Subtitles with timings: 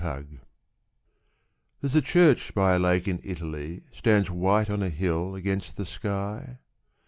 [1.79, 5.85] There's a church by a lake in Italy Stands white on a hill against the
[5.85, 6.57] sky?